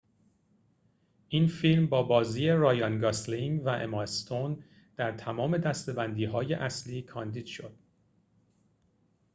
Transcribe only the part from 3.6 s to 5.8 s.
و اما استون در تمام